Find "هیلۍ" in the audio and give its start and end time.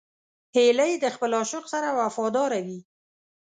0.55-0.93